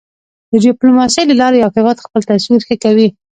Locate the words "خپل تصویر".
2.05-2.61